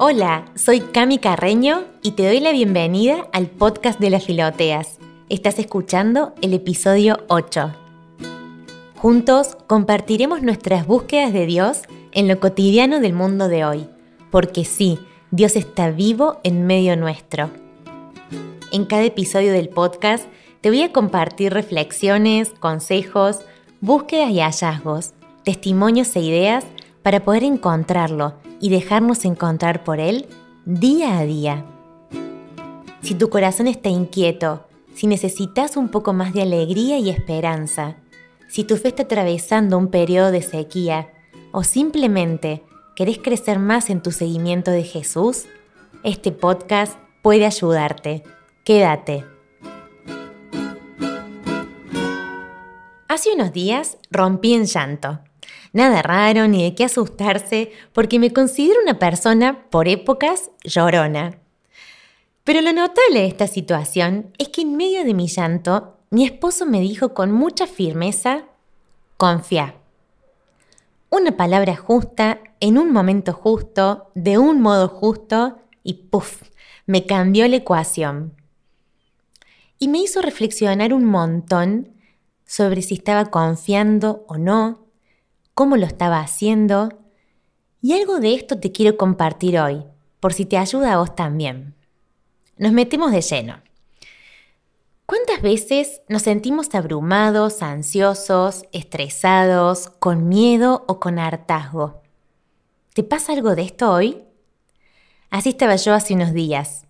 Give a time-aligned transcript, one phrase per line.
[0.00, 4.98] Hola, soy Cami Carreño y te doy la bienvenida al podcast de las filoteas.
[5.28, 7.74] Estás escuchando el episodio 8.
[8.94, 11.80] Juntos compartiremos nuestras búsquedas de Dios
[12.12, 13.88] en lo cotidiano del mundo de hoy,
[14.30, 15.00] porque sí,
[15.32, 17.50] Dios está vivo en medio nuestro.
[18.70, 20.26] En cada episodio del podcast
[20.60, 23.40] te voy a compartir reflexiones, consejos,
[23.80, 26.64] búsquedas y hallazgos, testimonios e ideas
[27.02, 30.26] para poder encontrarlo y dejarnos encontrar por Él
[30.64, 31.64] día a día.
[33.02, 37.96] Si tu corazón está inquieto, si necesitas un poco más de alegría y esperanza,
[38.48, 41.12] si tu fe está atravesando un periodo de sequía
[41.52, 42.64] o simplemente
[42.96, 45.44] querés crecer más en tu seguimiento de Jesús,
[46.02, 48.24] este podcast puede ayudarte.
[48.64, 49.24] Quédate.
[53.08, 55.20] Hace unos días rompí en llanto.
[55.72, 61.38] Nada raro ni de qué asustarse, porque me considero una persona, por épocas, llorona.
[62.44, 66.64] Pero lo notable de esta situación es que en medio de mi llanto, mi esposo
[66.64, 68.44] me dijo con mucha firmeza,
[69.18, 69.74] confía.
[71.10, 76.42] Una palabra justa, en un momento justo, de un modo justo, y puff,
[76.86, 78.32] me cambió la ecuación.
[79.78, 81.90] Y me hizo reflexionar un montón
[82.46, 84.87] sobre si estaba confiando o no,
[85.58, 86.88] cómo lo estaba haciendo,
[87.82, 89.82] y algo de esto te quiero compartir hoy,
[90.20, 91.74] por si te ayuda a vos también.
[92.58, 93.60] Nos metemos de lleno.
[95.04, 102.02] ¿Cuántas veces nos sentimos abrumados, ansiosos, estresados, con miedo o con hartazgo?
[102.94, 104.22] ¿Te pasa algo de esto hoy?
[105.28, 106.86] Así estaba yo hace unos días,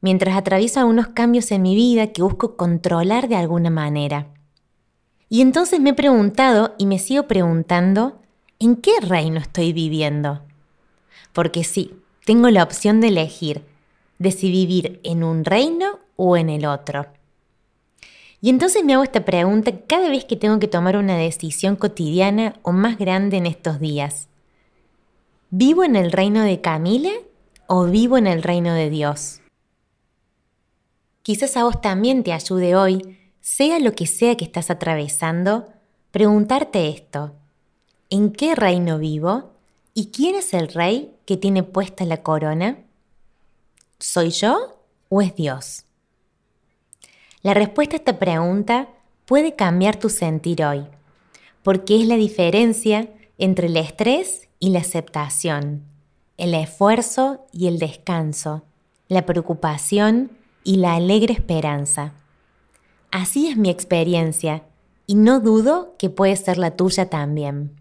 [0.00, 4.32] mientras atravieso algunos cambios en mi vida que busco controlar de alguna manera.
[5.28, 8.20] Y entonces me he preguntado y me sigo preguntando,
[8.58, 10.42] ¿en qué reino estoy viviendo?
[11.32, 13.62] Porque sí, tengo la opción de elegir
[14.18, 17.06] de si vivir en un reino o en el otro.
[18.40, 22.54] Y entonces me hago esta pregunta cada vez que tengo que tomar una decisión cotidiana
[22.62, 24.28] o más grande en estos días.
[25.50, 27.10] ¿Vivo en el reino de Camila
[27.66, 29.40] o vivo en el reino de Dios?
[31.22, 33.17] Quizás a vos también te ayude hoy
[33.48, 35.72] sea lo que sea que estás atravesando,
[36.10, 37.32] preguntarte esto.
[38.10, 39.52] ¿En qué reino vivo?
[39.94, 42.76] ¿Y quién es el rey que tiene puesta la corona?
[43.98, 45.86] ¿Soy yo o es Dios?
[47.40, 48.90] La respuesta a esta pregunta
[49.24, 50.84] puede cambiar tu sentir hoy,
[51.62, 53.08] porque es la diferencia
[53.38, 55.84] entre el estrés y la aceptación,
[56.36, 58.64] el esfuerzo y el descanso,
[59.08, 60.32] la preocupación
[60.64, 62.12] y la alegre esperanza.
[63.10, 64.64] Así es mi experiencia
[65.06, 67.80] y no dudo que puede ser la tuya también.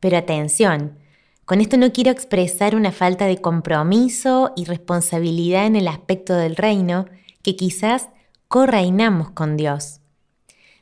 [0.00, 0.98] Pero atención,
[1.44, 6.56] con esto no quiero expresar una falta de compromiso y responsabilidad en el aspecto del
[6.56, 7.06] reino
[7.42, 8.08] que quizás
[8.48, 10.00] correinamos con Dios,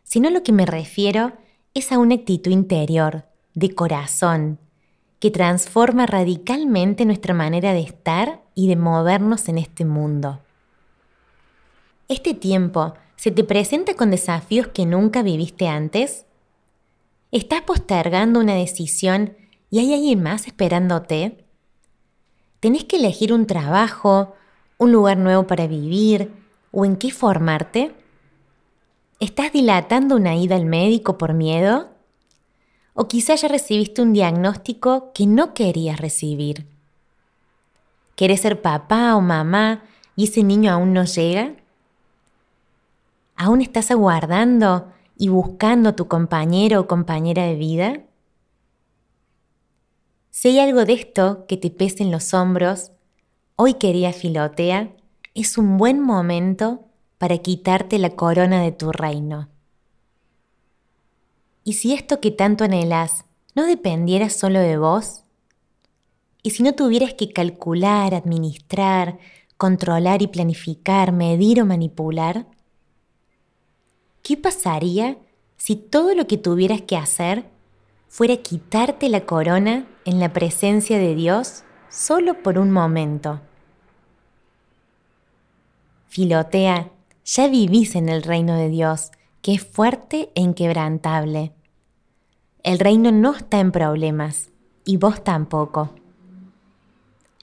[0.05, 1.33] sino lo que me refiero
[1.75, 3.25] es a una actitud interior,
[3.55, 4.59] de corazón,
[5.19, 10.44] que transforma radicalmente nuestra manera de estar y de movernos en este mundo.
[12.09, 16.27] ¿Este tiempo se te presenta con desafíos que nunca viviste antes?
[17.33, 19.35] ¿Estás postergando una decisión
[19.71, 21.47] y hay alguien más esperándote?
[22.61, 24.35] ¿Tenés que elegir un trabajo,
[24.77, 26.31] un lugar nuevo para vivir
[26.73, 27.95] o en qué formarte?
[29.19, 31.89] ¿Estás dilatando una ida al médico por miedo?
[32.93, 36.67] ¿O quizás ya recibiste un diagnóstico que no querías recibir?
[38.15, 39.85] ¿Querés ser papá o mamá
[40.17, 41.55] y ese niño aún no llega?
[43.37, 48.01] ¿Aún estás aguardando y buscando tu compañero o compañera de vida?
[50.31, 52.93] Si hay algo de esto que te pese en los hombros,
[53.57, 54.93] hoy quería Filotea,
[55.35, 56.85] es un buen momento
[57.19, 59.49] para quitarte la corona de tu reino.
[61.65, 63.25] ¿Y si esto que tanto anhelas
[63.55, 65.25] no dependiera solo de vos?
[66.43, 69.19] ¿Y si no tuvieras que calcular, administrar,
[69.57, 72.47] controlar y planificar, medir o manipular?
[74.25, 75.19] ¿Qué pasaría
[75.59, 77.45] si todo lo que tuvieras que hacer
[78.09, 83.43] fuera quitarte la corona en la presencia de Dios solo por un momento?
[86.09, 86.91] Filotea,
[87.27, 89.11] ya vivís en el reino de Dios,
[89.43, 91.53] que es fuerte e inquebrantable.
[92.63, 94.49] El reino no está en problemas,
[94.87, 95.95] y vos tampoco.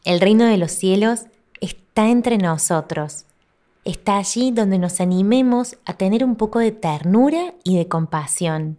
[0.04, 1.26] El reino de los cielos
[1.60, 3.26] está entre nosotros
[3.86, 8.78] está allí donde nos animemos a tener un poco de ternura y de compasión,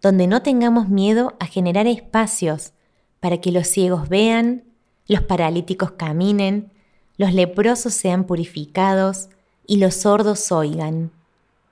[0.00, 2.72] donde no tengamos miedo a generar espacios
[3.20, 4.64] para que los ciegos vean,
[5.08, 6.70] los paralíticos caminen,
[7.16, 9.28] los leprosos sean purificados
[9.66, 11.10] y los sordos oigan.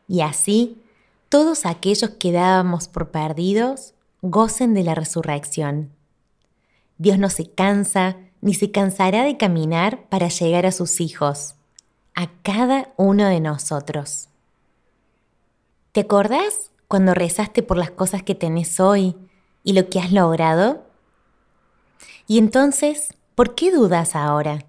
[0.08, 0.78] Y así
[1.28, 5.90] todos aquellos que dábamos por perdidos gocen de la resurrección.
[6.98, 11.54] Dios no se cansa ni se cansará de caminar para llegar a sus hijos,
[12.14, 14.28] a cada uno de nosotros.
[15.92, 19.16] ¿Te acordás cuando rezaste por las cosas que tenés hoy
[19.64, 20.86] y lo que has logrado?
[22.26, 24.66] Y entonces, ¿por qué dudas ahora?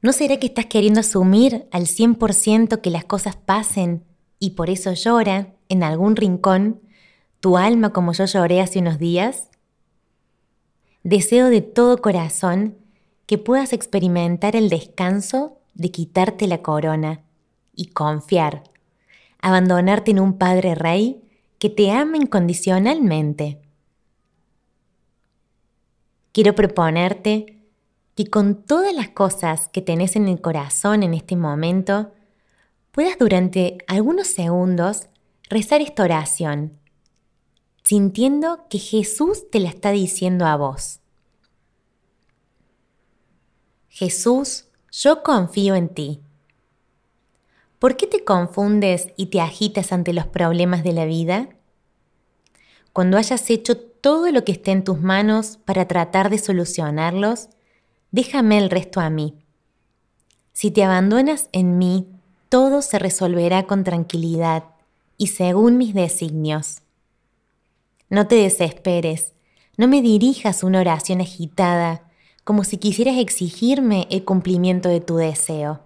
[0.00, 4.04] ¿No será que estás queriendo asumir al 100% que las cosas pasen
[4.38, 6.80] y por eso llora en algún rincón
[7.40, 9.48] tu alma como yo lloré hace unos días?
[11.02, 12.76] Deseo de todo corazón
[13.28, 17.20] que puedas experimentar el descanso de quitarte la corona
[17.74, 18.64] y confiar,
[19.40, 21.22] abandonarte en un Padre Rey
[21.58, 23.60] que te ama incondicionalmente.
[26.32, 27.60] Quiero proponerte
[28.16, 32.12] que con todas las cosas que tenés en el corazón en este momento,
[32.90, 35.08] puedas durante algunos segundos
[35.48, 36.78] rezar esta oración
[37.84, 41.00] sintiendo que Jesús te la está diciendo a vos.
[43.98, 46.20] Jesús, yo confío en ti.
[47.80, 51.48] ¿Por qué te confundes y te agitas ante los problemas de la vida?
[52.92, 57.48] Cuando hayas hecho todo lo que esté en tus manos para tratar de solucionarlos,
[58.12, 59.34] déjame el resto a mí.
[60.52, 62.06] Si te abandonas en mí,
[62.50, 64.62] todo se resolverá con tranquilidad
[65.16, 66.82] y según mis designios.
[68.10, 69.32] No te desesperes,
[69.76, 72.07] no me dirijas una oración agitada,
[72.48, 75.80] como si quisieras exigirme el cumplimiento de tu deseo.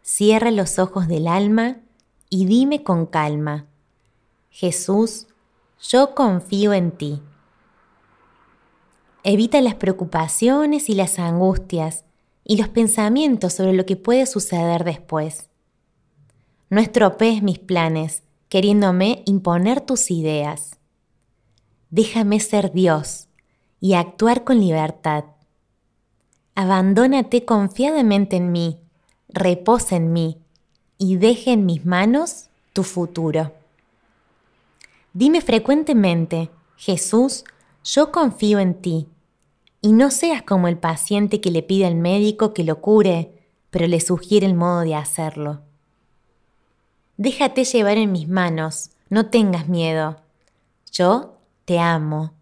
[0.00, 1.78] Cierra los ojos del alma
[2.30, 3.66] y dime con calma,
[4.50, 5.26] Jesús,
[5.82, 7.20] yo confío en ti.
[9.24, 12.04] Evita las preocupaciones y las angustias
[12.44, 15.50] y los pensamientos sobre lo que puede suceder después.
[16.70, 20.78] No estropees mis planes, queriéndome imponer tus ideas
[21.92, 23.28] déjame ser Dios
[23.78, 25.24] y actuar con libertad.
[26.54, 28.78] Abandónate confiadamente en mí,
[29.28, 30.38] reposa en mí
[30.98, 33.52] y deje en mis manos tu futuro.
[35.14, 37.44] Dime frecuentemente, Jesús,
[37.84, 39.08] yo confío en ti,
[39.80, 43.32] y no seas como el paciente que le pide al médico que lo cure,
[43.70, 45.62] pero le sugiere el modo de hacerlo.
[47.16, 50.18] Déjate llevar en mis manos, no tengas miedo.
[50.92, 52.32] Yo te amo.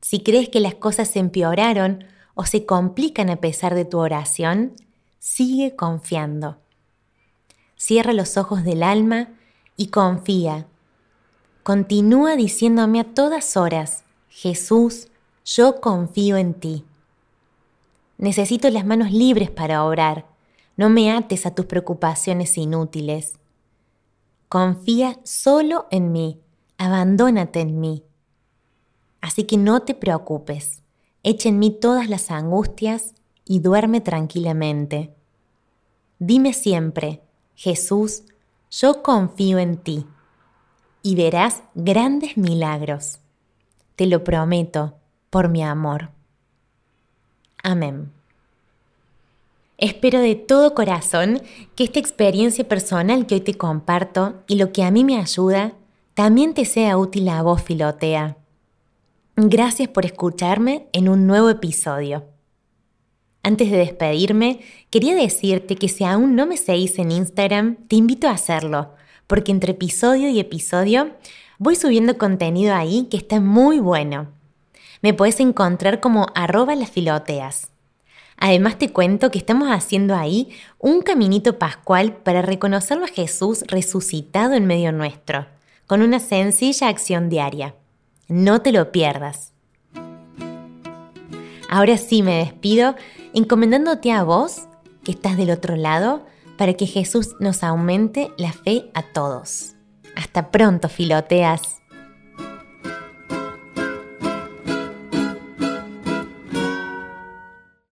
[0.00, 2.04] Si crees que las cosas se empeoraron
[2.34, 4.72] o se complican a pesar de tu oración,
[5.18, 6.58] sigue confiando.
[7.76, 9.28] Cierra los ojos del alma
[9.76, 10.66] y confía.
[11.62, 15.08] Continúa diciéndome a todas horas, Jesús,
[15.44, 16.84] yo confío en ti.
[18.18, 20.26] Necesito las manos libres para orar.
[20.76, 23.34] No me ates a tus preocupaciones inútiles.
[24.48, 26.40] Confía solo en mí
[26.78, 28.04] abandónate en mí.
[29.20, 30.82] Así que no te preocupes,
[31.24, 35.12] echa en mí todas las angustias y duerme tranquilamente.
[36.18, 37.22] Dime siempre,
[37.56, 38.22] Jesús,
[38.70, 40.06] yo confío en ti
[41.02, 43.18] y verás grandes milagros.
[43.96, 44.94] Te lo prometo
[45.30, 46.10] por mi amor.
[47.62, 48.12] Amén.
[49.78, 51.40] Espero de todo corazón
[51.74, 55.72] que esta experiencia personal que hoy te comparto y lo que a mí me ayuda
[56.14, 58.36] también te sea útil a vos, Filotea.
[59.36, 62.24] Gracias por escucharme en un nuevo episodio.
[63.42, 64.60] Antes de despedirme,
[64.90, 68.94] quería decirte que si aún no me seguís en Instagram, te invito a hacerlo,
[69.26, 71.10] porque entre episodio y episodio
[71.58, 74.28] voy subiendo contenido ahí que está muy bueno.
[75.02, 77.72] Me puedes encontrar como arroba las filoteas.
[78.36, 84.54] Además te cuento que estamos haciendo ahí un caminito pascual para reconocerlo a Jesús resucitado
[84.54, 85.46] en medio nuestro
[85.88, 87.74] con una sencilla acción diaria.
[88.28, 89.52] No te lo pierdas.
[91.68, 92.94] Ahora sí me despido
[93.34, 94.62] encomendándote a vos,
[95.02, 96.24] que estás del otro lado,
[96.56, 99.74] para que Jesús nos aumente la fe a todos.
[100.14, 101.73] Hasta pronto, filoteas.